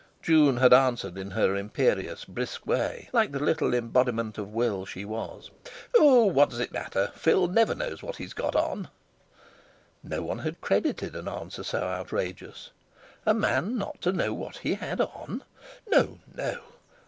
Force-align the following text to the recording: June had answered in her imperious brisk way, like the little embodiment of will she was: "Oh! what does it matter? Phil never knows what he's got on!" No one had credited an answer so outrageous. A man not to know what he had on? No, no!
June 0.23 0.57
had 0.57 0.73
answered 0.73 1.15
in 1.15 1.29
her 1.29 1.55
imperious 1.55 2.25
brisk 2.25 2.65
way, 2.65 3.07
like 3.13 3.31
the 3.31 3.39
little 3.39 3.71
embodiment 3.71 4.39
of 4.39 4.51
will 4.51 4.83
she 4.83 5.05
was: 5.05 5.51
"Oh! 5.95 6.25
what 6.25 6.49
does 6.49 6.59
it 6.59 6.71
matter? 6.71 7.11
Phil 7.13 7.47
never 7.47 7.75
knows 7.75 8.01
what 8.01 8.15
he's 8.15 8.33
got 8.33 8.55
on!" 8.55 8.89
No 10.01 10.23
one 10.23 10.39
had 10.39 10.59
credited 10.59 11.15
an 11.15 11.27
answer 11.27 11.61
so 11.61 11.83
outrageous. 11.83 12.71
A 13.27 13.35
man 13.35 13.77
not 13.77 14.01
to 14.01 14.11
know 14.11 14.33
what 14.33 14.57
he 14.65 14.73
had 14.73 14.99
on? 14.99 15.43
No, 15.87 16.17
no! 16.33 16.61